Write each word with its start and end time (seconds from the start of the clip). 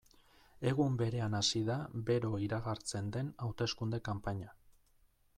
Egun 0.69 0.93
berean 1.01 1.35
hasi 1.39 1.59
da 1.67 1.75
bero 2.07 2.31
iragartzen 2.45 3.11
den 3.17 3.29
hauteskunde 3.49 4.01
kanpaina. 4.09 4.49